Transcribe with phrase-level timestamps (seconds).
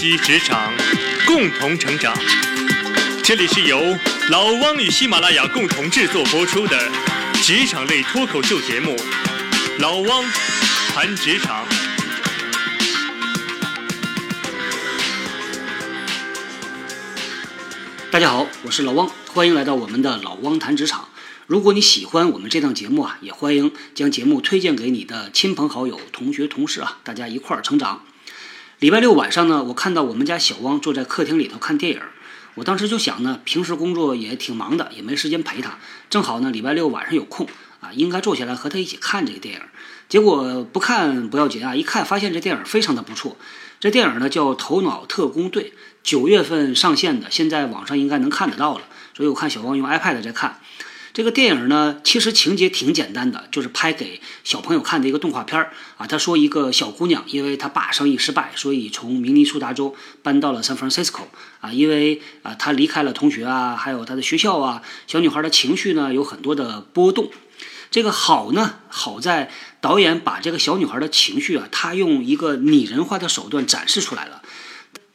[0.00, 0.72] 习职场，
[1.26, 2.16] 共同成长。
[3.22, 3.78] 这里是由
[4.30, 6.90] 老汪与喜马拉雅共同制作播出的
[7.42, 8.96] 职场类脱口秀节目
[9.78, 10.24] 《老汪
[10.88, 11.66] 谈职场》。
[18.10, 21.08] 大家好，我是老汪，欢迎来到我们的老汪谈职场。
[21.46, 28.06] 如果你喜欢我们这档节目啊，也欢迎将节目推荐给你的亲朋好友、同学、同事啊，大家一块儿成长。
[28.80, 32.00] 礼拜六晚上呢，我看到我们家小汪坐在客厅里头看电影，
[32.54, 37.46] 我当时就想呢，平时工作也挺忙的，也没时间陪他，正好呢礼拜六晚上有空
[37.80, 39.60] 啊，应该坐下来和他一起看这个电影。
[40.08, 43.36] 结果不看不要紧啊，一看发现这电影非常的不错。
[43.80, 45.64] 这电影呢叫《头脑特工队》，
[46.02, 48.84] 九月份上线的，现在网上应该能看得到了。
[49.14, 50.58] 所以我看小汪用 iPad 在看
[51.12, 55.60] 这个电影呢，其实情节挺简单的，就是拍给小朋友看的一个动画片
[55.96, 56.06] 啊。
[56.06, 61.22] 他说一个小姑娘，因为她爸生意失败，所以从明尼苏达州搬到了 San Francisco
[61.60, 67.30] 啊，因为啊她离开了同学啊，还有她的学校啊，小女孩的情绪呢有很多的波动。
[67.90, 74.39] 这个好呢，好在导演把这个小女孩的情绪啊，他用一个拟人化的手段展示出来了。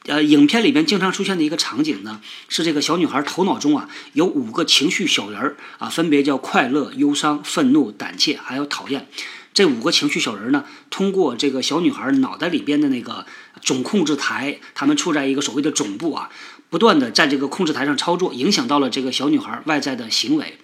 [0.07, 9.07] 呃，影片里边经常出现的一个场景呢，是这个小女孩头脑中啊有五个情绪小人儿啊，分别叫快乐、忧伤、愤怒、胆怯，还有讨厌。
[9.53, 13.25] 这五个情绪小人儿呢，通过这个小女孩脑袋里边的那个
[13.61, 16.29] 总控制台，他们处在一个所谓的总部啊，
[16.69, 20.59] 不断的在这个控制台上操作，影响到了这个小女孩外在的行为。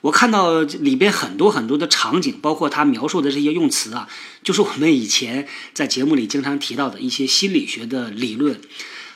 [0.00, 4.08] 我看到里边很多很多的场景，包括他描述的这些用词啊，
[4.44, 8.60] 就是我们以前在节目里经常提到的一些心理学的理论，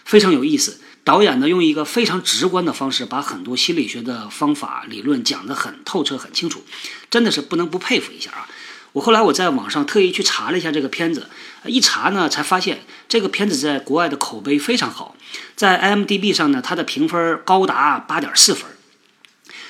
[0.05, 0.81] 非常有意思。
[1.05, 6.65] 导演呢用一个非常直观的方式，把很多心理学的方法理论讲得很透彻、很清楚，
[7.11, 8.49] 真的是不能不佩服一下啊！
[8.93, 11.29] 我后来我在网上特意去查了一下这个片子，
[11.65, 15.17] 一查呢才发现这个片子在国外的口碑非常好，
[15.57, 18.67] 在 IMDB 上呢它的评分高达八点四分。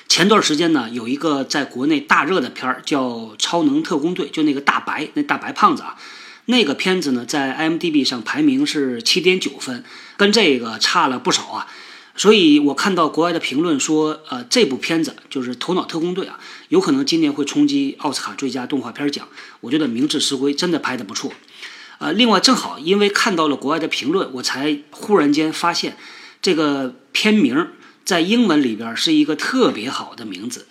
[0.07, 5.97] 前段时间呢，有一个在国内大热的片儿叫《超能特工队》，就那个大白，那大白胖子啊，
[6.45, 9.83] 那个片子呢在 IMDB 上排名是七点九分，
[10.15, 11.67] 跟这个差了不少啊。
[12.15, 16.39] 所以我看到国外的评论说，呃，这部片子就是《头脑特工队》啊，
[16.69, 19.27] 有可能今年会冲击奥斯卡最佳动画片奖。
[19.61, 21.33] 我觉得名至实归，真的拍得不错。
[21.97, 25.97] 呃，另外正好因为看到了国外的评论，我才忽然间发现
[26.39, 27.67] 这个片名。
[28.05, 30.67] 在英文里边是一个特别好的名字，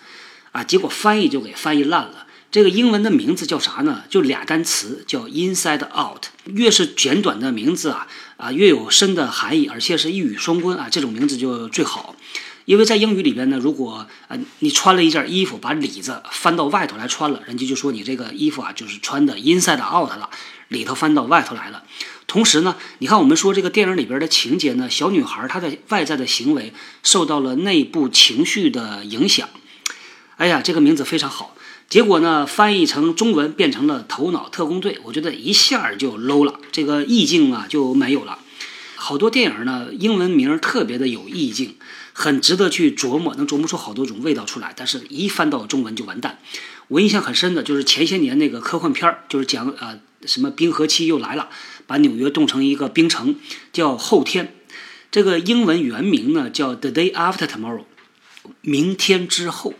[0.51, 2.27] 啊，结果翻译就给翻译烂了。
[2.51, 4.03] 这个英文的名字叫啥呢？
[4.07, 6.25] 就俩单词，叫 inside out。
[6.45, 8.07] 越是简短的名字啊，
[8.37, 12.15] 啊，越有深的含义，而且是一语双关啊，这种名字就最好。
[12.65, 20.29] 因为在英语里边呢，如果呃你穿了一件衣服，把里子翻到外头来穿了，人家就说你这个衣服啊，就是穿的 inside out 了，
[20.67, 21.83] 里头翻到外头来了。
[22.27, 26.73] 同时呢，你看我们说这个电影里边的情节呢，小女孩她的外在的行为
[27.03, 29.49] 受到了内部情绪的影响。
[30.37, 31.55] 哎呀，这个名字非常好。
[31.89, 38.39] 结果呢，翻译成中文变成了“头脑特工队”，我觉得一下就 low 了，这个意境啊就没有了。
[38.95, 41.75] 好多电影呢，英文名特别的有意境，
[42.13, 44.73] 很值得去琢磨，能琢磨出好多种味道出来。
[44.75, 46.39] 但是，一翻到中文就完蛋。
[46.87, 51.49] 我印象很深的就是前些年那个科幻片儿，就是讲呃什么冰河期又来了。
[51.87, 53.35] 把纽约冻成一个冰城，
[53.71, 54.55] 叫后天。
[55.11, 57.85] 这个英文原名呢叫 The Day After Tomorrow，
[58.61, 59.73] 明天之后。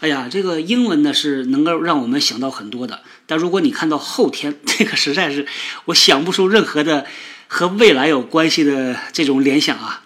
[0.00, 3.02] 哎呀，这个英文呢是能够让我们想到很多的。
[3.26, 5.46] 但如果你看到后天，这个实在是
[5.86, 7.06] 我想不出任何的
[7.46, 10.02] 和未来有关系的这种联想啊。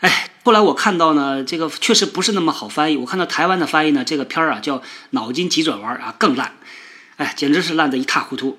[0.00, 2.96] 哎，后来我看到呢，这个确实不是那么好翻译。
[2.98, 6.56] 我看到台湾的翻译呢，这个片儿啊叫脑筋急转弯啊，更烂。
[7.16, 8.58] 哎，简直是烂得一塌糊涂。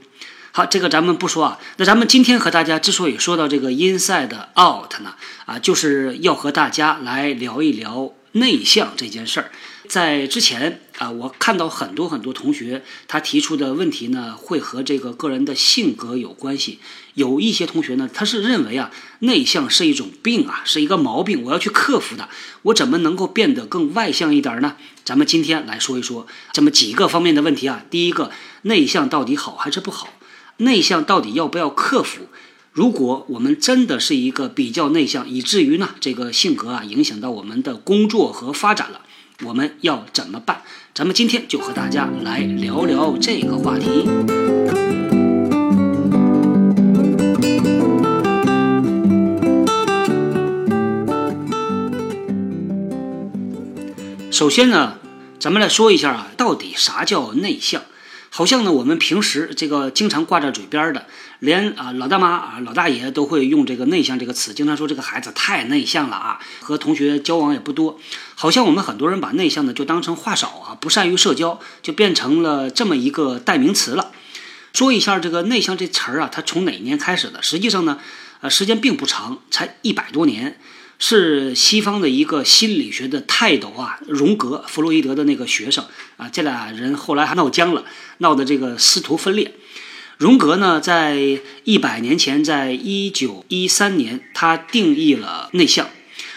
[0.54, 1.60] 好，这个咱们不说啊。
[1.78, 9.52] 那咱们今天和大家之所以说到这个 inside out 呢，啊，就是要和大家来聊一聊内向这件事儿。
[9.88, 16.80] 在之前啊，我看到很多很多同学他提出的问题呢，会和这个个人的性格有关系。
[17.14, 22.28] 有一些同学呢，他是认为啊，内向是一种病啊，是一个毛病，我要去克服的。
[22.64, 24.76] 我怎么能够变得更外向一点呢？
[25.06, 27.84] 咱们今天来说一说这么几个方面的问题啊。
[27.90, 28.32] 第一个，
[28.64, 30.10] 内向到底好还是不好？
[30.62, 32.28] 内向到底要不要克服？
[32.72, 39.02] 如果我们真的是一个比较内向，以至于呢这个性格啊影响到我们的工作和发展了，
[39.44, 40.62] 我们要怎么办？
[40.94, 44.08] 咱们今天就和大家来聊聊这个话题。
[54.30, 54.98] 首先呢，
[55.40, 57.82] 咱们来说一下啊，到底啥叫内向？
[58.34, 61.06] 好像呢，我们平时这个经常挂在嘴边的，
[61.40, 68.00] 连啊老大妈啊老大爷都会用这个内向这个词，经常说这个孩子太内向了啊，和同学交往也不多。
[68.36, 74.14] 好像我们很多人把内向呢就当成话少啊，不善于社交，就变成了这么一个代名词了。
[74.72, 77.44] 说一下这个内向这词儿啊，它从哪年开始的？
[77.44, 78.00] 实际上呢，
[78.40, 80.58] 呃，时间并不长，才一百多年。
[81.04, 85.84] 是西方的一个心理学的泰斗啊，荣格，弗洛伊德的那个学生
[86.18, 87.84] 啊，这俩人后来还闹僵了，
[88.20, 89.56] 闹得这个师徒分裂。
[90.20, 95.90] 荣格呢，在一百年前，在一九一三年，他定义了内向。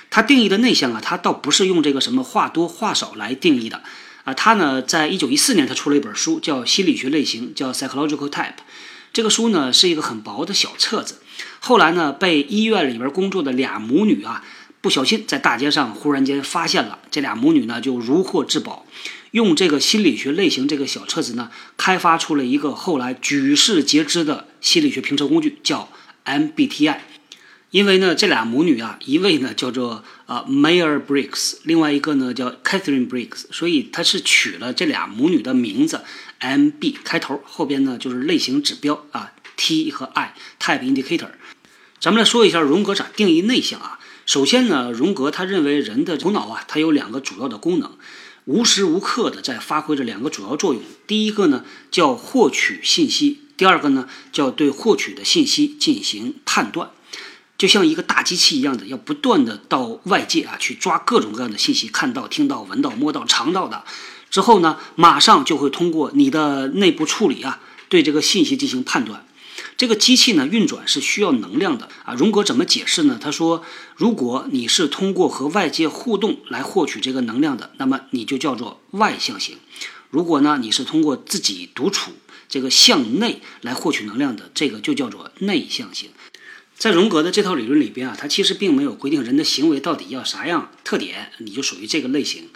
[0.09, 3.83] 他定义的内向啊，他倒不是用这个什么话多话少来定义的
[4.25, 4.33] 啊。
[4.33, 8.47] 他呢，在一九一四年，他出了一本书，叫《心理学类型》，叫《Psychological Type》。
[9.13, 11.21] 这个书呢，是一个很薄的小册子。
[11.61, 14.45] 后来呢，被医院里边工作的俩母女啊，
[14.85, 16.99] 不小心在大街上忽然间发现了。
[17.11, 18.85] 这俩母女呢，就如获至宝，
[19.31, 25.89] 用这个心理学类型这个小册子呢，开发出了一个后来举世皆知的心理学评测工具，叫
[26.27, 26.99] MBTI。
[27.71, 36.03] 因为呢，这俩母女啊，一位呢叫做啊 Mayer Briggs，另外一个呢叫 Catherine Briggs，所以他是取了这俩母女的名字
[36.41, 39.33] ，MB 开头，后边呢就是类型指标啊。
[39.57, 41.31] T 和 I type indicator，
[41.99, 43.99] 咱们来说一下荣格咋定义内向啊。
[44.27, 47.91] 首先呢，荣格他认为人的头脑啊，它有两个主要的功能，
[48.47, 50.83] 无时无刻的在发挥着两个主要作用。
[51.07, 56.91] 第一个呢叫获取信息，第二个呢叫对获取的信息进行判断。
[57.57, 63.85] 就像一个大机器一样的，要不断的到外界啊去抓各种各样的信息，看到、听到、闻到、摸到、尝到的，
[64.31, 69.25] 之后呢，马上就会通过你的内部处理啊，对这个信息进行判断。
[69.77, 72.15] 这个机器呢运转是需要能量的啊。
[72.15, 73.19] 荣格怎么解释呢？
[73.21, 73.65] 他说，
[73.97, 79.57] 如果你是通过和外界互动来获取这个能量的，那么你就叫做外向型；
[80.11, 82.13] 如果呢你是通过自己独处
[82.49, 86.11] 这个向内来获取能量的，这个就叫做内向型。
[86.77, 92.51] 在荣格的这套理论里边啊，他其实并没有规定人的行为到底要啥样特点，你就属于这个类型。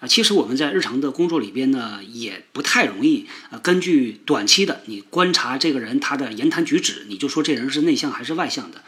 [0.00, 3.58] 啊其实我们在日常的工作里边呢，也不太容易啊。
[3.58, 8.82] 根据短期的你观察这个人他的言谈举止，你就说这人是内向还是外向的。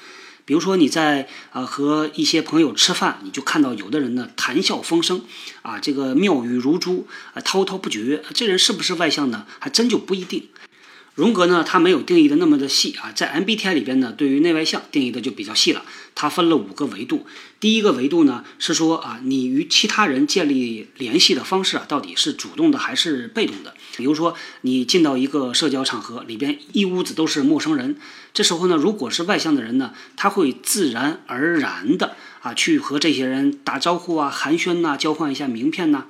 [0.45, 5.25] 比如说你在啊和一些朋友吃饭，你就看到有的人呢谈笑风生
[5.63, 9.47] 啊，这个妙语如珠啊，滔滔不绝，这人是不是外向呢？
[9.59, 10.49] 还真就不一定。
[11.17, 15.83] 荣格呢，他没有定义的那么的细啊，在 MBTI 里边呢，对于内外向定义的就比较细了。
[16.15, 17.27] 它分了五个维度。
[17.59, 23.75] 第一个维度呢是说啊，你与其他人建立联系的方式啊，到底是主动的还是被动的？
[23.97, 27.97] 比如说你进到一个社交场合里边，一屋子都是陌生人，
[28.35, 36.05] 这时候呢，如果是外向的人呢，他会自然而然的啊去和这些人打招呼啊、寒暄呐、交换一下名片呐。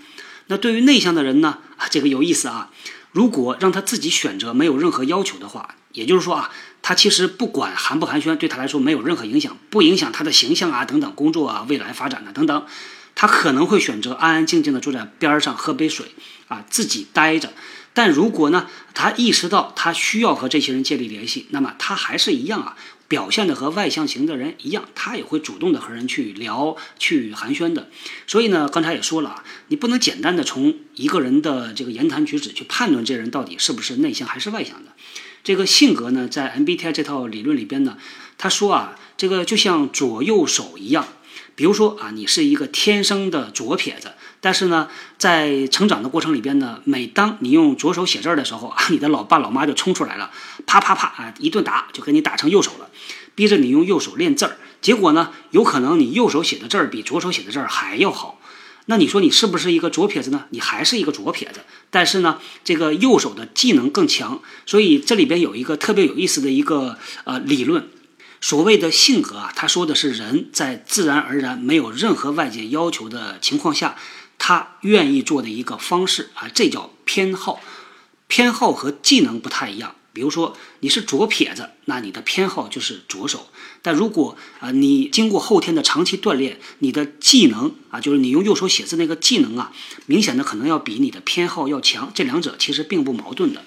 [0.48, 2.70] 那对于内向的人呢，啊这个有意思啊。
[3.16, 6.50] 如果让他自己选择，没有任何要求的话，也就是说啊，
[6.82, 12.66] 他其实不管寒不寒暄，对他来说没有任何影响，不影响他的形象啊等等工作啊未来发展啊等等，
[13.14, 16.12] 他可能会选择安安静静的坐在边上喝杯水
[16.48, 17.54] 啊，自己待着。
[17.94, 22.76] 但如果呢，他意识到他需要和这些人建立联系，那么他还是一样啊。
[23.08, 27.88] 表现的和外向型的人一样，他也会主动的和人去聊、去寒暄的。
[28.26, 34.92] 所以呢，刚才也说了啊，你不能简单的从一个人的这个言谈举止去判断这人到底是不是内向还是外向的。
[35.44, 37.96] 这个性格呢，在 MBTI 这套理论里边呢，
[38.36, 41.06] 他说啊，这个就像左右手一样。
[41.54, 44.12] 比如说啊，你是一个天生的左撇子，
[44.46, 44.88] 但是呢，
[45.18, 50.30] 在成长的过程里边呢，每当你用左手写字的时候啊， 你的老爸老妈就冲出来了，
[50.66, 52.88] 啪啪啪啊，一顿打就给你打成右手了，
[53.34, 54.56] 逼着你用右手练字儿。
[54.80, 58.40] 结果呢，有可能你右手写的字儿比左手写的字儿还要好。
[58.84, 60.44] 那你说你是不是一个左撇子呢？
[60.50, 64.40] 你还是一个左撇子，但是呢，这个右手的技能更强。
[64.64, 67.88] 所以这里边有一个特别有意思的一个呃理论。
[68.38, 73.96] 所谓的性格啊，他说的是人在自然而然、没有任何外界要求的情况下，
[74.38, 77.60] 他愿意做的一个方式啊，这叫偏好。
[78.28, 79.94] 偏好和技能不太一样。
[80.12, 83.48] 比如说你是左撇子，那你的偏好就是左手。
[83.82, 89.72] 但如果啊，你经过后天的长期锻炼，你的技能啊，就是你用右手写字那个技能啊，
[90.06, 92.10] 明显的可能要比你的偏好要强。
[92.14, 93.64] 这两者其实并不矛盾的。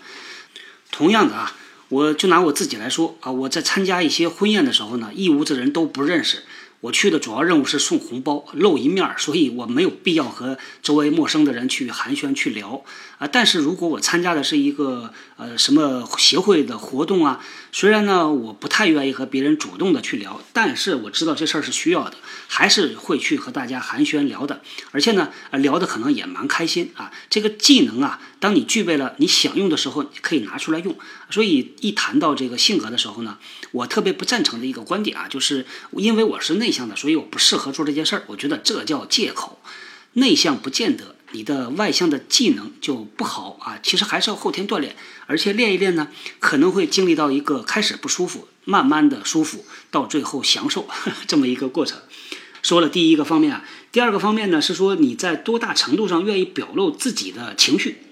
[0.91, 1.55] 同样的啊。
[1.89, 6.43] 我就拿我自己来说啊，我在参加一些婚宴的时候呢，一屋子人都不认识，
[6.81, 12.83] 我去的主要任务是送红包，露一面，所以我没有必要和周围陌生的人去寒暄去聊
[13.17, 13.27] 啊。
[13.27, 24.61] 但是如果我参加的是一个呃什么协会的活动啊，虽然呢我不太愿意和别人主动的去聊，但是我知道这事儿是需要的，还是会去和大家寒暄聊的，
[24.91, 27.11] 而且呢聊的可能也蛮开心啊。
[27.29, 30.97] 这个技能啊，当你具备了，你想用的时候，你可以拿出来用。
[31.29, 33.37] 所以一谈到这个性格的时候呢，
[33.71, 38.23] 我特别不赞成的一个观点啊，就是因为我是内向的，所以我不适合做这件事儿。
[38.27, 39.61] 我觉得这叫借口。
[40.13, 44.95] 内向不见得你的外向的技能就不好啊，其实还是要后天锻炼，
[45.27, 46.07] 而且练一练呢，
[46.39, 50.87] 可能会经历到一个开始不舒服，慢慢的舒服，到最后享受
[51.27, 51.99] 这么一个过程。
[52.61, 58.03] 说了第一个方面啊，第二个方面呢是说你在多大程度上愿意表露自己的情绪。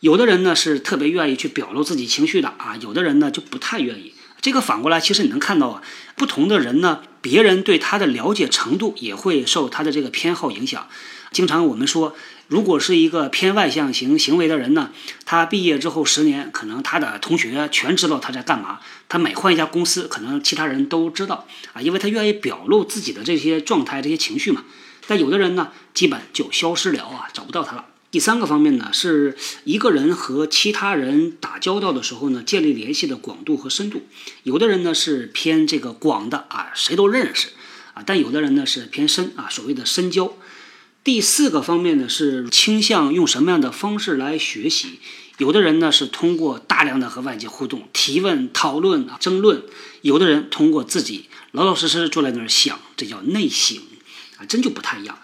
[0.00, 4.12] 有的人呢是特别愿意去表露自己情绪的啊，有的人呢就不太愿意。
[4.42, 5.82] 这个反过来，其实你能看到啊，
[6.16, 10.86] 不同的人呢，别人对他的了解程度也会受他的这个偏好影响。
[11.32, 12.14] 经常我们说，
[12.48, 14.90] 如果是一个偏外向型行为的人呢，
[15.24, 18.80] 他毕业之后十年，可能他的同学全知道他在干嘛。
[19.08, 24.64] 他每换一家公司，可能其他人都知道啊，因为他愿意表露自己的这些状态、这些情绪嘛。
[25.06, 27.86] 但有的人呢，基本就消失了啊，找不到他了。
[28.10, 34.02] 第三个方面呢，是一个人和其他人打交道的时候呢，建立联系的广度和深度。
[34.42, 37.48] 有的人呢是偏这个广的啊，谁都认识
[37.94, 40.32] 啊，但有的人呢是偏深啊，所谓的深交。
[41.04, 45.00] 第四个方面呢是倾向用什么样的方式来学习。
[45.36, 49.58] 有的人呢是通过大量的和外界互动、提问、讨论、争论；
[50.00, 53.76] 有的人通过自己老老实实坐在那儿想，这叫内省
[54.38, 55.18] 啊，真就不太一样。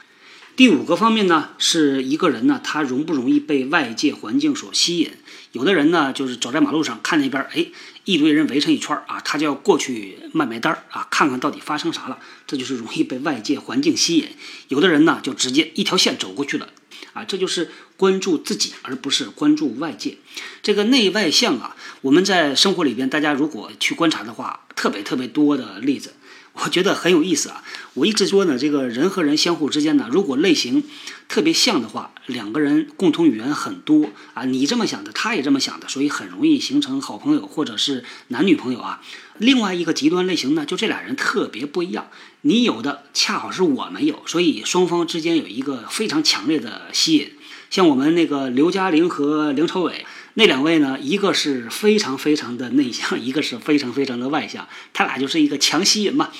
[0.55, 5.13] 第五个方面呢，是一个人呢，他容不容易被外界环境所吸引？
[5.53, 7.67] 有的人呢，就是走在马路上，看那边，哎，
[8.05, 14.29] 一堆人围成一圈儿啊，他就要过去卖卖单儿啊，看看到底发生啥了，这就是容易被外界环境吸引。
[14.69, 16.71] 有的人呢，就直接一条线走过去了，
[17.13, 20.17] 啊，这就是关注自己，而不是关注外界。
[20.63, 26.15] 这个内外向啊，我们在生活里边，大家如果去观察的话，特别特别多的例子。
[26.53, 27.63] 我觉得很有意思啊！
[27.95, 30.83] 我一直说呢，这个人和人相互之间呢，如果类型
[31.29, 39.01] 特别像的话，两个人共同语言很多啊，你这么想的，他也这么想的，所以很容易形成好朋友或者是男女朋友啊。
[39.39, 42.09] 另外一个极端类型呢，就这俩人特别不一样，
[42.43, 47.33] 你有的恰好是我没有，所以双方之间有一个非常强烈的吸引。
[47.71, 50.05] 像我们那个刘嘉玲和梁朝伟。
[50.41, 50.97] 那两位呢？
[50.99, 56.31] 一个是非常非常的内向，一个是非常非常的外向， 他俩就是一个强吸引嘛，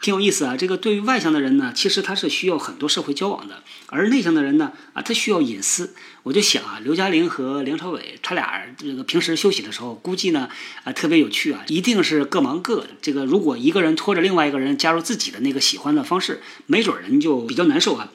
[0.00, 0.56] 挺有意思啊。
[0.56, 5.96] 这个对于外向的人呢，其实他是需要很多社会交往的，而内向的人呢，啊，他需要隐私。
[6.22, 10.48] 我就想啊，刘嘉玲和梁朝伟，他俩这个平时休息的时候，估计呢，
[10.84, 12.90] 啊，特别有趣啊，一定是各忙各的。
[13.02, 18.12] 这个如果一个人拖着另外一个人加入自己的那个喜欢的方式，没准人就比较难受啊。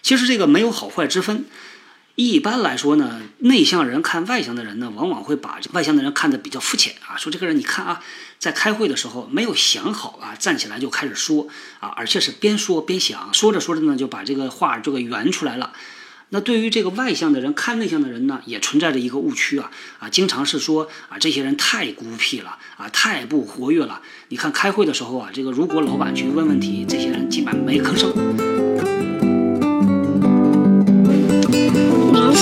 [0.00, 1.44] 其实这个没有好坏之分。
[2.20, 7.16] 一般来说呢，内向人看外向的人呢，往往会把外向的人看得比较肤浅啊。
[7.16, 8.02] 说这个人，你看啊，
[8.40, 11.46] 在开会的时候没有想好啊，站起来就开始说
[11.78, 15.72] 啊，而且是边说边想，说着说着呢，就把这个话就给圆出来了。
[16.30, 19.70] 那对于这个外向的人看内向的人呢，也存在着一个误区啊
[20.00, 24.02] 啊，经常是说啊，这些人太孤僻了啊，太不活跃了。
[24.30, 28.47] 你看开会的时候啊，这个如果老板去问问题，这些人基本没吭声。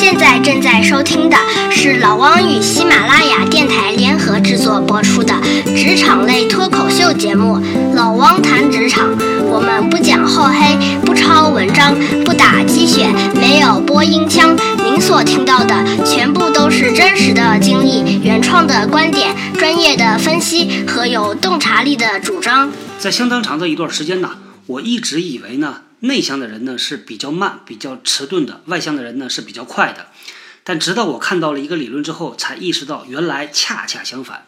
[0.08, 1.36] 现在正在收听的
[1.68, 5.34] 是老汪与喜马拉雅电台联合制作播出的
[5.76, 7.56] 职场类脱口秀节目
[7.92, 9.10] 《老汪谈职场》。
[9.42, 11.92] 我们不讲厚黑，不抄文章，
[12.24, 14.56] 不打鸡血，没有播音腔。
[14.84, 22.70] 您所听到的全部都是真实的经历、原创的观点、专业的分析和有洞察力的主张。
[23.00, 24.30] 在相当长的一段时间呢，
[24.68, 25.78] 我一直以为呢。
[26.06, 30.08] 内向的人呢是比较慢、比较迟钝的，外向的人呢是比较快的。
[30.64, 34.46] 但直到我看到了一个理论之后，才意识到原来恰恰相反。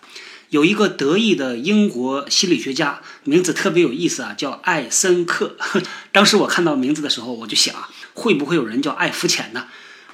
[0.50, 5.56] 有一个得意的英国心理学家，名字特别有意思啊，叫艾森克。
[6.10, 9.66] 当时我看到名字的时候，我就想啊，会不会有人叫爱肤浅呢？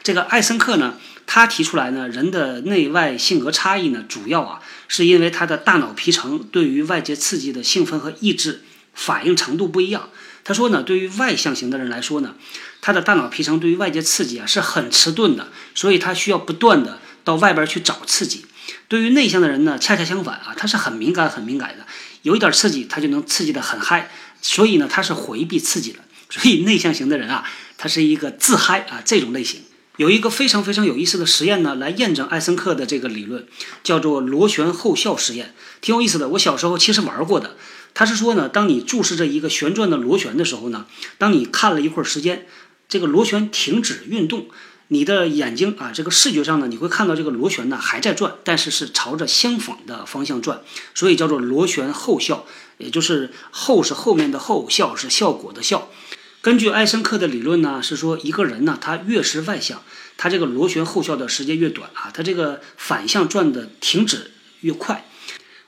[0.02, 10.10] 这个艾森克呢，他提出来呢，人的内外性格差异呢，主要啊是因为他的大脑皮层对于外界刺激的兴奋和抑制反应程度不一样。
[10.44, 12.34] 他说呢，对于外向型的人来说呢，
[12.82, 18.44] 他的大脑皮层对于外界刺激啊是很迟钝的，所以他需要不断的到外边去找刺激。
[18.86, 21.86] 对于内向的人呢，恰恰相反啊，他是很敏感、很敏感的，
[22.22, 24.10] 有一点刺激他就能刺激的很嗨，
[24.42, 26.00] 所以呢，他是回避刺激的。
[26.28, 27.48] 所以内向型的人啊，
[27.78, 29.62] 他是一个自嗨啊这种类型。
[29.96, 33.46] 有一个非常非常有意思的实验呢，来验证艾森克的这个理论，
[33.82, 36.28] 叫做螺旋后效实验，挺有意思的。
[36.30, 37.56] 我小时候其实玩过的。
[37.94, 40.86] 他是说呢，当你注视着一个旋转的螺旋的时候呢，
[41.16, 42.46] 当你看了一会儿时间，
[42.88, 44.48] 这个螺旋停止运动，
[44.88, 50.62] 你的眼睛啊，这个视觉上呢，你会看到这个螺旋呢还在转，但是是朝着相反的方向转，
[50.94, 52.46] 所以叫做螺旋后效，
[52.78, 55.88] 也就是后是后面的后，效是效果的效。
[56.42, 59.82] 根据艾森克的理论呢，是说一个人呢，他越是外向，
[60.16, 65.08] 他这个螺旋后效的时间越短啊，他这个反向转的停止越快。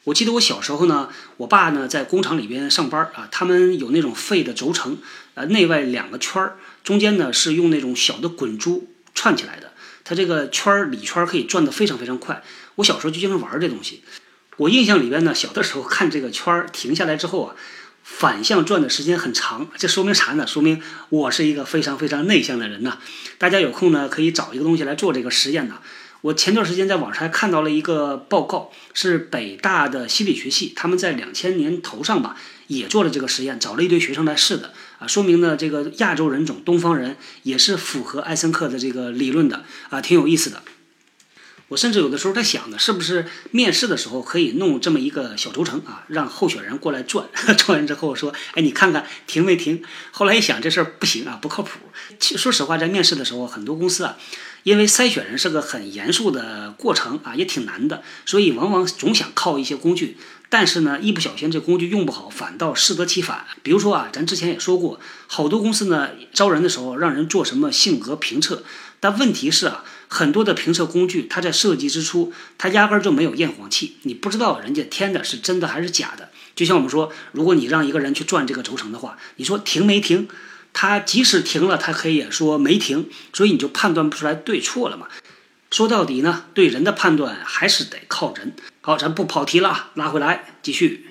[0.06, 1.08] 我记得我小时候呢，
[1.38, 4.98] 我爸呢在工厂里边上班啊，他们有那种废的轴承，
[5.34, 9.72] 呃，内外两个圈儿，中间呢是用那种小的滚珠串起来的，
[10.04, 12.44] 它这个圈儿里圈儿可以转得非常非常快。
[12.76, 14.04] 我小时候就经常玩这东西。
[14.58, 17.56] 我印象里边呢，小的时候看这个圈儿停下来之后啊。
[18.08, 20.46] 反向转的时间很长，这说明啥呢？
[20.46, 22.98] 说明我是一个非常非常内向的人呐。
[23.36, 25.80] 大家有空呢，可以找一个东西来做这个实验呢。
[26.26, 40.62] 我前段时间在网上还看到了一个报告，是北大的心理学系，他们在两千年头上吧也做了这个实验，找了一堆学生来试的啊，说明呢这个亚洲人种东方人也是符合艾森克的这个理论的啊，挺有意思的。
[41.68, 49.80] 我甚至有的时候在想呢，是不是面试的时候可以弄这么一个小轴承啊，让候选人过来转， 转完之后说，哎，你看看停没停？
[50.10, 51.78] 后来一想，这事儿不行啊，不靠谱。
[52.18, 54.16] 其实说实话，在面试的时候，很多公司啊，
[54.66, 60.16] 因为筛选人是个很严肃的过程啊，也挺难的，所以往往总想靠一些工具，
[60.48, 63.46] 但是呢，一不小心这工具用不好，反倒适得其反。
[63.62, 68.64] 比如说啊，咱之前也说过，好多公司呢招人的时候让人做什么性格评测，
[68.98, 69.84] 但问题是啊。
[70.08, 76.30] 很多的评测工具，它在设计之初，它压根儿就没有验黄器，你不知道人家填的是真的还是假的。
[76.54, 80.28] 就像我们说，如果你让一个人去转这个轴承的话，你说停没停，
[80.76, 85.08] 他即使停了，他可以说没停，所以你就判断不出来对错了嘛。
[85.70, 88.54] 说到底呢，对人的判断还是得靠人。
[88.82, 91.06] 好，咱不跑题了，拉回来继续。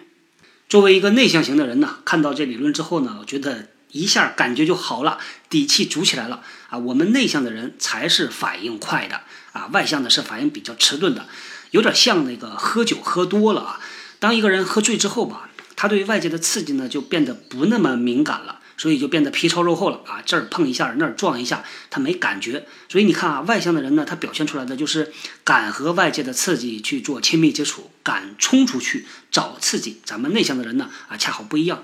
[0.69, 3.69] 作为一个内向型的人呢，看到这理论之后呢，我觉得。
[3.91, 5.19] 一下感觉就好了，
[5.49, 6.77] 底气足起来了啊！
[6.77, 9.21] 我们内向的人才是反应快的
[9.53, 11.25] 啊，外向的是反应比较迟钝的，
[11.71, 13.79] 有点像那个喝酒喝多了啊。
[14.19, 20.21] 当一个人喝醉之后吧，他对外界的刺激呢就变得不那么敏感了，所以就变得皮糙肉厚了啊。
[20.25, 22.65] 这儿碰一下，那儿撞一下，他没感觉。
[22.89, 25.11] 所以你看啊，外向的人呢，他表现出来的就是
[25.43, 30.01] 敢和外界的刺激去做亲密接触，敢冲出去找刺激。
[30.03, 31.83] 咱们内向的人呢啊，恰好不一样。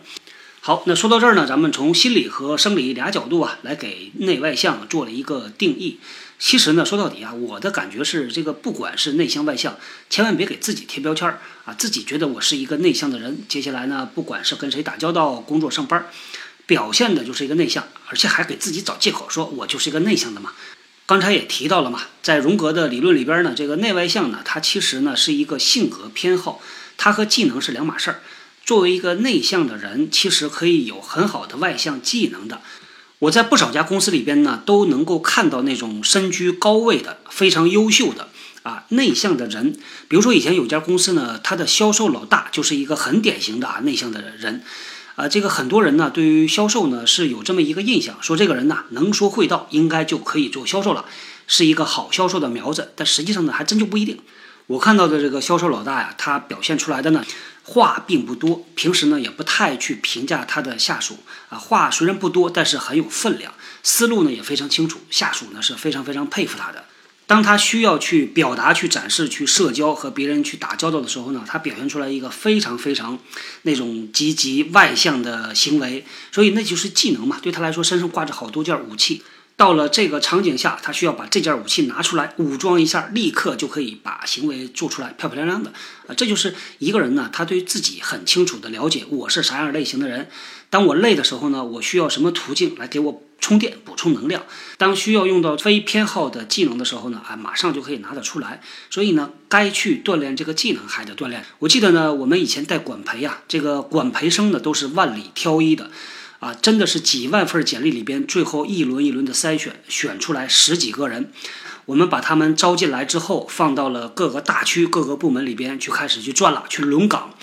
[0.63, 5.99] 好，那说到这儿呢，咱们从心理和生理俩角度啊，来给内外向做了一个定义。
[6.37, 9.77] 其实呢，说到底啊，我的感觉是，这个不管是内向外向，
[10.09, 11.73] 千万别给自己贴标签儿啊。
[11.73, 16.07] 自己觉得我是一个内向的人，接下来呢，不管是跟谁打交道、工作上班，
[16.71, 20.53] 表现的就是一个内向，而且还给自己找借口，说我就是一个内向的嘛。
[21.05, 26.61] 刚才也提到了嘛，在荣格的理论里边呢，这个内外向呢，它其实呢是一个性格偏好，
[26.95, 28.21] 它和技能是两码事儿。
[28.63, 32.61] 作为一个内向的人，其实可以有很好的外向技能的。
[33.19, 38.29] 我在不少家公司里边呢，都能够看到那种身居高位的、非常优秀的
[38.63, 39.73] 啊内向的人。
[40.07, 44.63] 比如说以前有家公司呢，他的销售老大就是一个很典型的啊内向的人。
[45.15, 51.05] 啊，这个很多人呢对于销售呢是有这么一个印象，说这个人呢能说会道，应该就可以做销售了，
[51.47, 52.93] 是一个好销售的苗子。
[52.95, 54.19] 但实际上呢，还真就不一定。
[54.67, 57.25] 我看到的这个销售老大呀，他表现出来的呢。
[57.63, 61.19] 话并不多，平时呢也不太去评价他的下属
[61.49, 61.57] 啊。
[61.59, 64.99] 话虽然不多，但是很有分量，思路呢也非常清楚。
[65.11, 66.85] 下属呢是非常非常佩服他的。
[67.31, 73.17] 当他需要去表达、去展示、去社交和别人去打交道的时候呢，他表现出来一个非常非常
[73.61, 76.03] 那种积极外向的行为。
[76.33, 79.23] 所以那就是技能嘛，对他来说身上挂着好多件武器。
[79.55, 85.71] 到了这个场景下，他需要把这件武器拿出来，武装一下，立刻就可以把行为做出来，漂漂亮亮的
[86.07, 86.11] 啊！
[86.17, 90.27] 这就是一个人呢，他对自己很清楚的了解，我是啥样类型的人。
[90.69, 94.43] 当我累的时候呢，我需要什么途径来给我充电、补充能量？
[94.77, 98.61] 当需要用到非偏好的技能的时候呢，啊，马上就可以拿得出来。
[98.89, 101.43] 所以呢，该去锻炼这个技能还得锻炼。
[101.59, 105.89] 我记得呢，我们以前带管培呀，这个管培生呢都是万里挑一的。
[106.39, 111.31] 啊，真的是几万份简历里边，最后一轮一轮的筛选，选出来十几个人，
[111.85, 117.35] 我们把他们招进来之后，放到了各个大区、各个部门里边去开始去转了，去轮岗。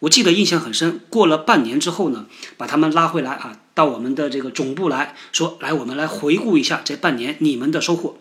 [0.00, 0.98] 我记得印象很深。
[1.08, 8.18] 过了半年之后呢，把他们拉回来啊，到我们的这个总部来说，来我们来回顾一下这半年你们的收获。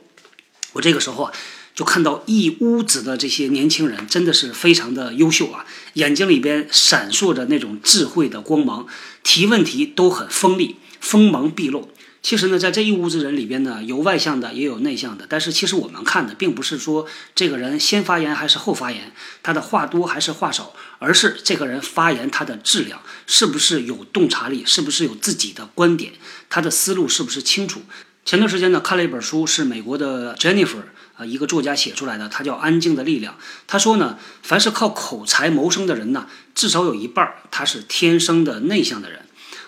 [0.73, 1.33] 我这个时候啊。
[1.75, 5.65] 就看到一屋子的这些年轻人，真的是非常的优秀啊！
[5.93, 8.85] 眼睛里边闪烁着那种智慧的光芒，
[9.23, 11.89] 提问题都很锋利，锋芒毕露。
[12.21, 15.25] 其实呢，在这一屋子人里边呢，有外向的，也有内向的。
[15.27, 26.13] 但是其实我们看的并不是说这个人先发言还是后发言，他的话多还是话少，而是这个人发言他的质量是不是有洞察力，是不是有自己的观点，
[26.49, 27.83] 他的思路是不是清楚。
[28.25, 30.83] 前段时间呢，看了一本书，是美国的 Jennifer
[31.15, 33.33] 啊，一个作家写出来的，他叫《安静的力量》。
[33.65, 39.21] 他说呢，凡是靠口才谋生的人呢，至少有一半他是天生的内向的人。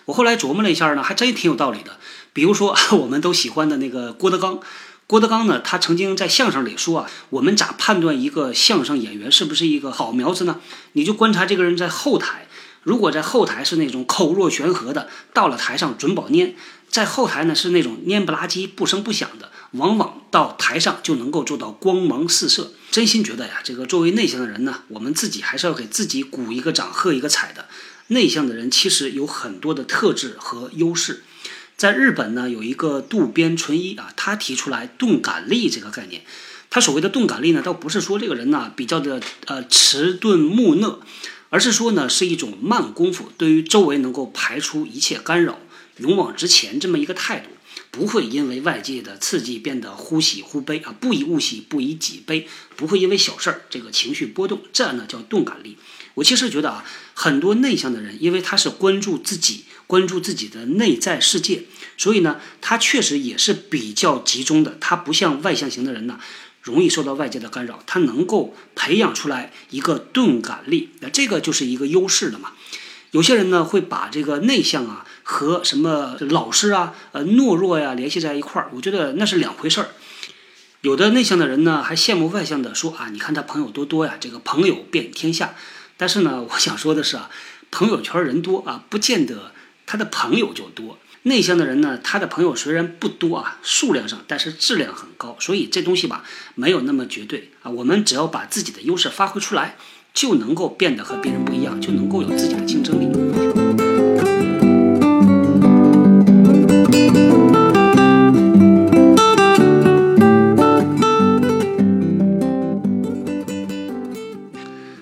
[0.06, 1.98] 我后来琢磨了一下呢，还真挺有道理的。
[2.34, 4.60] 比如说， 我们都喜欢的那个郭德纲，
[5.08, 10.60] 郭德纲呢，他曾经在相声里说啊，我们咋判断一个相声演员是不是一个好苗子呢？
[10.94, 12.48] 你就观察这个人在后台，
[12.84, 16.54] 如果在后台是那种口若悬河的，到了台上准保蔫；
[16.90, 22.72] 在后台呢是那种蔫不拉几、不声不响的，往往到台上就能够做到光芒四射。
[22.90, 27.68] 真心觉得呀，这个作为内向的人呢，我们自己还是要给自己鼓一个掌、喝一个彩的。
[28.08, 31.24] 内向的人其实有很多的特质和优势。
[31.82, 36.22] 在日本呢，有一个渡边淳一啊，他提出来钝感力这个概念。
[36.70, 41.00] 他所谓的钝感力呢，倒不是说这个人呢比较的呃迟钝木讷，
[41.50, 45.58] 而是说呢是一种慢功夫，对于周围能够排除一切干扰，
[45.98, 47.50] 勇往直前这么一个态度，
[47.90, 55.80] 不会因为外界的刺激变得忽喜忽悲啊，不以物喜，不以己悲，不会因为小事儿这个情绪波动，这样呢叫钝感力。
[56.14, 61.66] 我其实觉得啊，很多内向的人，因为他是关注自己，关注自己的内在世界，
[61.98, 64.78] 所以呢，他确实也是比较集中的。
[64.80, 66.18] 他不像外向型的人呢，
[66.64, 67.84] 容易受到外界的干扰。
[67.86, 72.54] 他能够培养出来一个钝感力，那这个就是一个优势了嘛。
[73.12, 79.90] 有些人呢，会把这个内向啊和什么老实啊、呃懦弱呀联系在一块儿，我觉得那是两回事儿。
[80.80, 85.54] 有的内向的人呢，还羡慕外向的，说啊，你看他朋友多多呀，这个朋友遍天下。
[85.98, 87.30] 但是呢，我想说的是啊，
[87.70, 89.52] 朋友圈人多啊，不见得
[89.92, 90.98] 他的朋友就多。
[91.24, 95.36] 内向的人呢，他的朋友虽然不多啊，数量上，但是质量很高。
[95.38, 96.24] 所以这东西吧，
[96.56, 97.70] 没有那么绝对啊。
[97.70, 99.76] 我们只要把自己的优势发挥出来，
[100.14, 103.10] 就能够变得和别人不一样，就能够有自己的竞争力。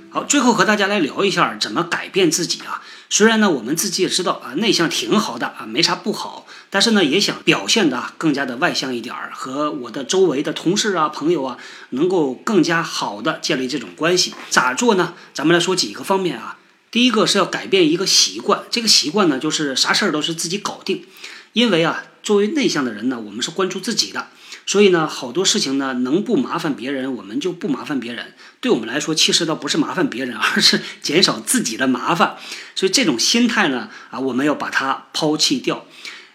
[0.09, 2.81] 好，最后和大家来聊一下怎么改变自己啊。
[3.11, 6.45] 虽然呢，我们自己也知道啊，内向挺好的啊，没啥不好。
[6.69, 11.57] 但是呢，也想表现的更加的外向一点儿，和我的周围的同事啊、朋友啊，
[11.89, 14.35] 能够更加好的建立这种关系。
[14.51, 15.15] 咋做呢？
[15.33, 16.59] 咱们来说几个方面啊。
[16.91, 21.05] 第一个是要改变一个习惯，这个习惯呢，就是啥事儿都是自己搞定。
[21.53, 24.27] 因为啊，作为内向的人呢，我们是关注自己的。
[24.69, 28.35] 所以呢，好多事情呢，能不麻烦别人，我们就不麻烦别人。
[28.61, 32.37] 对我们来说，其实倒不是麻烦别人， 而是减少自己的麻烦。
[32.75, 35.87] 所以这种心态呢，啊，我们要把它抛弃掉，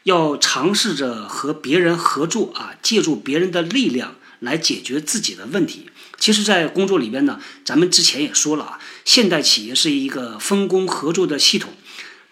[0.02, 5.88] 要尝试着和别人合作啊，借助别人的力量来解决自己的问题。
[6.18, 11.72] 其实，在工作里边呢，咱们之前也说了啊，现代企业是一个分工合作的系统。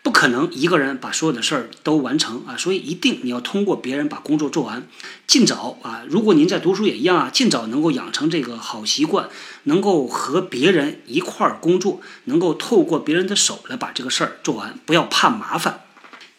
[0.03, 4.89] 不可能一个人把所有的事儿都完成啊，所以一定你要通过别人把工作做完，
[5.29, 6.03] 尽早啊。
[6.09, 9.29] 如果您在读书也一样啊，尽早能够养成这个好习惯，
[9.65, 15.83] 能够和别人一块儿工作，能够透过别人的手来把这个事儿做完，不要怕麻烦。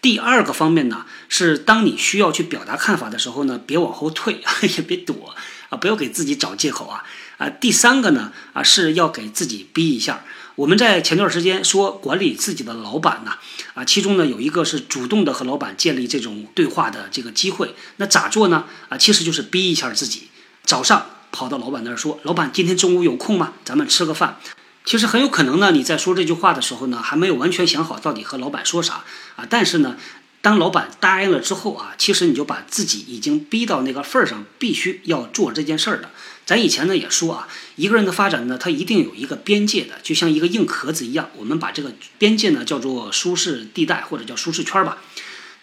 [0.01, 4.43] 第二个方面呢，是当你需要去表达看法的时候呢，别往后退，
[4.75, 5.33] 也别躲
[5.69, 7.05] 啊，不要给自己找借口啊
[7.37, 7.49] 啊。
[7.49, 10.25] 第三个呢啊，是要给自己逼一下。
[10.55, 13.31] 我们在前段时间说管理自己的老板呢，
[13.73, 18.65] 啊，其中呢有一个是主动的和老板建立这种对话的这个机会，那咋做呢？
[18.89, 20.29] 啊，其实就是逼一下自己，
[20.63, 23.53] 早上跑到老板那儿说，老板今天中午有空吗？
[23.65, 24.39] 咱们吃个饭。
[24.85, 29.03] 其实很有可能呢，你在说这句话的时候呢，还没有完全想好到底和老板说啥
[29.35, 29.97] 啊，但是呢。
[30.43, 36.11] 当老板答应了之后啊，其实你就把自己已经逼到那个份儿上，必须要做这件事儿的。
[36.45, 41.29] 咱以前呢也说啊，一个人的发展呢，他一定有一个边界的，就像一个硬壳子一样。
[41.37, 44.97] 我们把这个边界呢叫做舒适地带或者叫舒适圈吧。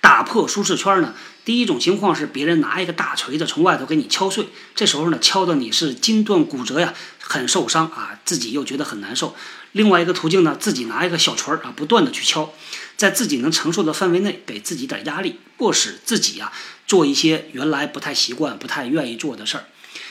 [0.00, 1.14] 打破舒适圈呢，
[1.44, 9.36] 第一种情况是别人拿一个大锤子从外头给你敲碎，这时候呢敲的你是筋断骨折呀，很受伤啊，自己又觉得很难受。
[9.72, 12.52] 另外一个途径呢，自己拿一个小锤啊，不断的去敲。
[12.96, 16.52] 在自己能承受的范围内，给自己点压力，迫使自己啊
[16.86, 19.64] 做一些原来不太习惯、不太愿意做的事儿。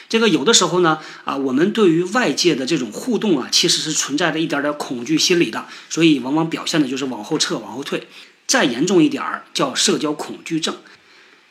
[0.10, 8.08] 这个有的时候呢，啊，我们对于外界的这种互动啊，其实是存在着一点点恐惧心理的，所以往往表现的就是往后撤、往后退。
[8.48, 10.76] 再严重一点儿，叫社交恐惧症，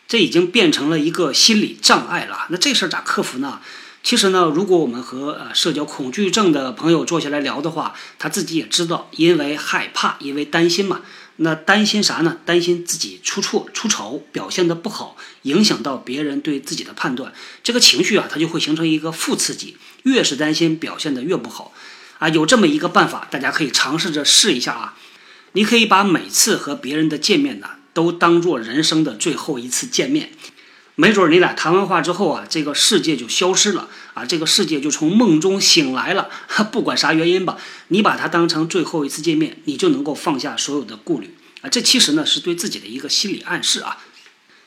[0.08, 2.46] 这已经变成了一个心理障碍了。
[2.50, 3.60] 那这事儿咋克服呢？
[4.02, 11.02] 其实呢，如果我们和呃社交恐惧症的朋友坐下来聊的话，他自己也知道，因为害怕，因为担心嘛。
[11.40, 12.38] 那担心啥呢？
[12.44, 17.32] 担心自己出错、出丑，表现的不好，影响到别人对自己的判断。
[17.62, 19.76] 这个情绪啊，它就会形成一个负刺激。
[20.02, 21.72] 越是担心表现的越不好，
[22.18, 24.96] 啊，有这么一个办法，大家可以尝试着试一下啊。
[25.52, 30.30] 你可以把每次和别人的见面呢，都当做人生的最后一次见面。
[30.96, 33.88] 没准你俩谈完话之后啊，这个世界就消失了
[34.18, 36.28] 啊，这个世界就从梦中醒来了。
[36.72, 37.56] 不管啥原因吧，
[37.88, 41.70] 你把它当成最后一次见面，你就能够放下所有的顾虑啊。
[41.70, 43.98] 这其实呢是对自己的一个心理暗示啊。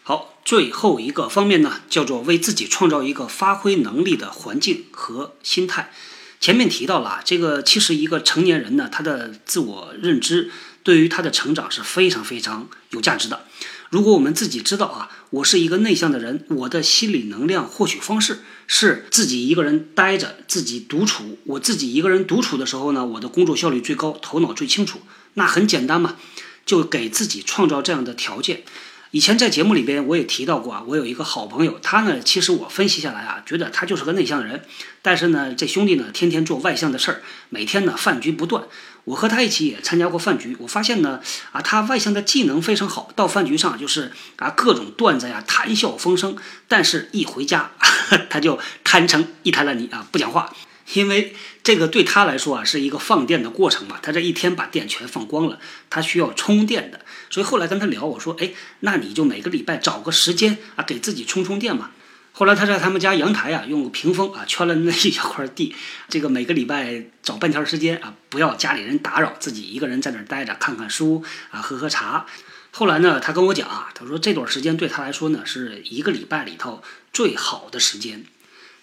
[0.04, 5.92] 好，最后一个方面呢，叫做为自己创造一个发挥能力的环境和心态。
[6.40, 10.50] 前面提到了啊，这个其实一个成年人呢，他的自我认知
[10.82, 13.46] 对于他的成长是非常非常有价值的。
[13.92, 21.40] 如果我们自己知道啊，我是一个内向的人，我的心理能量获取方式是自己一个人呆着，自己独处。
[21.46, 25.00] 我自己一个人独处的时候呢，我的工作效率最高，头脑最清楚。
[25.36, 26.18] 那很简单嘛，
[26.66, 28.64] 就给自己创造这样的条件。
[29.12, 34.64] 以前在节目里边我也提到过啊，我有一个好朋友，他呢，其实我分析下来啊，觉得他就是个内向的人，
[35.02, 38.64] 但是呢，这兄弟呢，天天做外向的事儿，每天呢饭局不断。
[39.04, 41.20] 我和他一起也参加过饭局，我发现呢，
[41.52, 46.38] 啊，他外向的技能非常好，到饭局上就是啊各种段子呀，谈笑风生，
[46.70, 47.72] 但是一回家
[48.30, 50.54] 他就瘫成一滩烂泥啊，不讲话。
[50.94, 57.02] 因为这个对他来说啊是一个放电的过程嘛，他这一天把电全放光了，他需要充电的。
[57.30, 58.52] 所以后来跟他聊，我说，哎，
[58.82, 61.92] 那你就每个礼拜找个时间啊，给自己充充电嘛。
[62.34, 65.76] 后来他在他们家阳台啊，用屏风啊圈了那一小块地，
[66.10, 72.26] 这个每个礼拜找半天时间啊，不要家里人打扰，自己一个人在那儿待着，看看书啊，喝喝茶。
[72.72, 78.26] 后来呢，他跟我讲啊，他说这段时间对他来说呢，是一个礼拜里头最好的时间。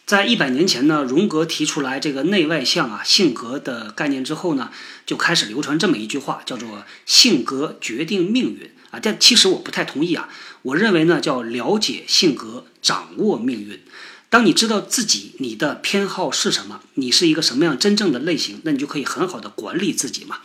[0.09, 4.71] 在一百年前呢，荣格提出来这个内外向啊性格的概念之后呢，
[5.05, 8.99] 就开始流传这么一句话，叫做“性格决定命运”啊。
[9.03, 10.31] 但其实我不太同意啊，
[10.63, 13.79] 我认为呢叫了解性格，掌握命运。
[14.31, 20.39] 当你知道自己你的偏好是什么，你是一个什么样真正的类型，那你就可以很好的管理自己嘛。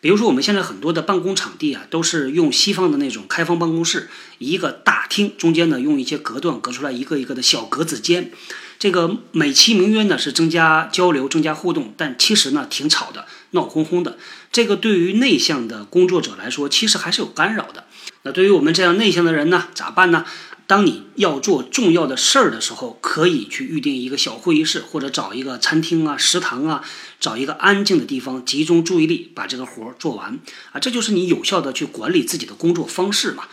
[0.00, 8.32] 比如说我们现在很多的办公场地啊，都是用西方的那种开放办公室，一个大厅中间呢用一些隔断隔出来一个一个的小格子间。
[8.78, 14.18] 这个美其名曰呢是增加交流、增加互动，但其实呢挺吵的，闹哄哄的。
[14.52, 17.84] 这个对于内向的工作者来说，其实还是有干扰的。
[18.22, 20.24] 那对于我们这样内向的人呢，咋办呢？
[20.66, 26.82] 当你要做重要的事儿的时候，可以去预定一个小会议室，或者找一个餐厅啊、食堂啊，
[27.20, 30.38] 找一个安静的地方，集中注意力把这个活儿做完
[30.72, 30.80] 啊。
[30.80, 33.44] 这就是你有效的去管理自己的工作方式嘛。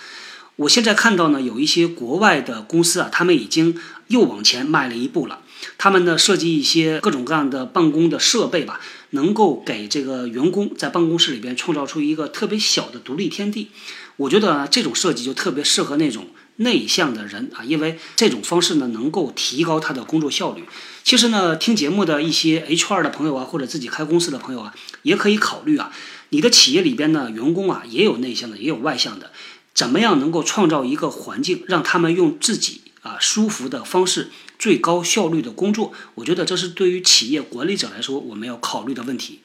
[0.57, 3.75] 我现在看到呢，有一些国外的公司啊，他们已经
[4.07, 5.39] 又往前迈了一步了。
[5.77, 8.79] 他们呢设计一些各种各样的办公的设备吧，
[9.11, 13.69] 能够给这个员工在办公室里边创造出一个特别小的独立天地。
[14.17, 20.63] 我觉得这种设计就特别适合那种内向的人啊，因为这种方式呢能够提高他的工作效率。
[21.03, 25.91] 其实呢，听节目的一些 HR 的朋友啊，或者自己开公司的朋友啊，也可以考虑啊，
[26.29, 29.31] 你的企业里边呢员工啊也有内向的，也有外向的。
[29.73, 34.29] 怎么样能够创造一个环境，让他们用自己啊舒服的方式，
[34.60, 35.91] 最高效率的工作？
[36.15, 39.39] 我觉得这是对于企业管理者来说，我们要考虑的问题。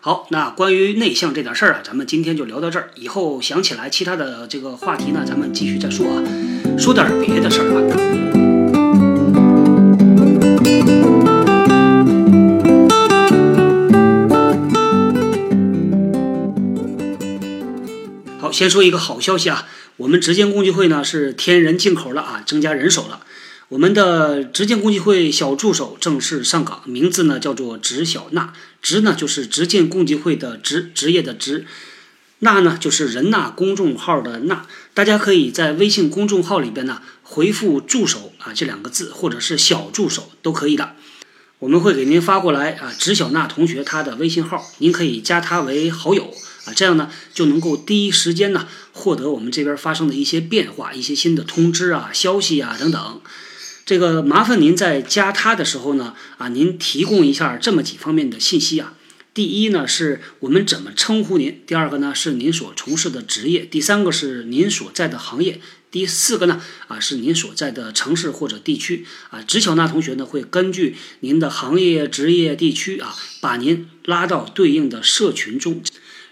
[0.00, 2.90] 好，那关于内向这点事儿啊，咱们今天就聊到这儿。
[2.94, 6.22] 以后想起来其他的这个话题呢，咱们继续再说啊。
[6.78, 7.80] 说点别的事儿吧。
[18.54, 23.20] 先说一个好消息啊，我们执剑共济会呢是添人进口了啊，增加人手了。
[23.70, 31.66] 我们的执剑共济会小助手正式上岗，名字呢叫做执小娜，执呢就是执剑共济会的执职业的职，
[32.38, 34.66] 娜呢就是人纳公众号的纳。
[34.92, 40.94] 大家可以在微信公众号里边呢回复助手啊这两个字，或者是小助手都可以的。
[41.58, 46.32] 我们会给您发过来啊，执小娜同学她的微信号，您可以加她为好友。
[46.64, 53.20] 啊，这样呢就能够第一时间呢获得我们这边发生的一些变化、一些新的通知啊、消息啊等等。
[53.86, 58.94] 这个麻烦您在加他的时候呢，啊，您提供一下这么几方面的信息啊。
[59.34, 69.42] 第一呢是我们怎么称呼您，第二个呢是您所从事的职业，第三个是您所在的行业，第四个呢啊是您所在的城市或者地区啊。
[69.42, 75.82] 直巧那同学呢会根据您的行业、职业、地区啊，把您拉到对应的社群中。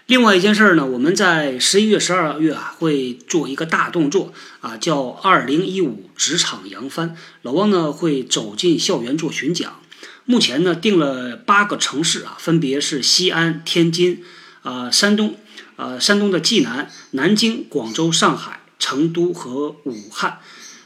[0.07, 7.15] 另外一件事儿呢，我们在十一月、十二月啊，会做一个大动作啊，叫“二零一五职场扬帆”。
[7.41, 9.79] 老汪呢会走进校园做巡讲，
[10.25, 14.21] 目前呢定了八个城市啊，分别是西安、天津、
[14.63, 15.37] 呃山东，
[15.77, 20.39] 呃山东的济南、南京、广州、上海、成都和武汉。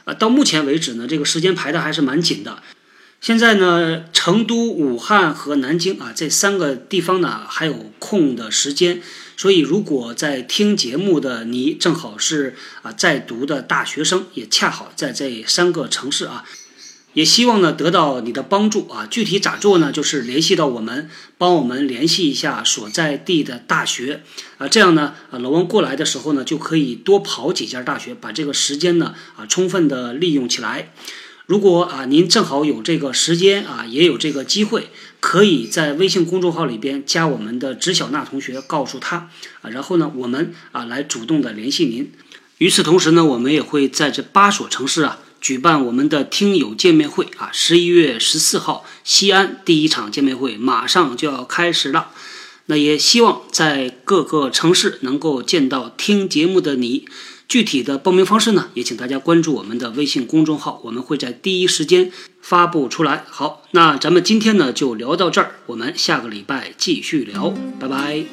[0.06, 2.62] 啊，到目前为止呢，这个时间排的还是蛮紧的。
[3.20, 9.02] 现在呢，成都、武汉和南京啊这三个地方呢还有空的时间，
[9.36, 16.46] 所以如果在听节目的你正好是啊在读的大学生，也恰好在这三个城市啊，
[17.14, 19.08] 也希望呢得到你的帮助啊。
[19.10, 19.92] 具体咋做呢？
[19.92, 24.22] 就是联系到我们，帮我们联系一下所在地的大学
[24.60, 30.94] 啊，这样呢啊老王过来的时候呢就可以多跑几家大学，把这个时间呢啊充分的利用起来。
[31.48, 34.90] 如果啊，您正好有这个时间啊，也有这个机会，
[35.22, 39.30] 可以在微信公众号里边加我们的直小娜同学，告诉他
[39.62, 42.12] 啊，然后呢，我们啊来主动的联系您。
[42.58, 52.10] 与此同时呢，我们也会在这八所城市啊举办我们的听友见面会啊，十一月十四号西安第一场见面会马上就要开始了，
[52.66, 57.06] 那也希望在各个城市能够见到听节目的你。
[57.48, 63.24] 具体的报名方式呢，也请大家关注我们的微信公众号，我们会在第一时间发布出来。
[63.30, 68.26] 好，那咱们今天呢就聊到这儿，我们下个礼拜继续聊，拜拜。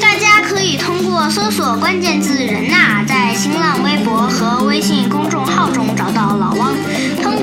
[0.00, 6.74] 大家可以通过搜索关键字“人呐”在新浪微博和微信公众号中找到老汪。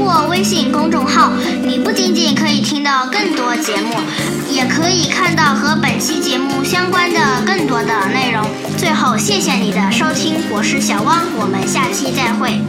[0.05, 1.31] 通过微信公众号，
[1.63, 3.95] 你不仅仅可以听到更多节目。
[4.51, 8.45] 也可以看到和本期节目相关的更多的内容。
[8.77, 12.61] 最后，谢谢你的收听，我是小汪，我们下期再会。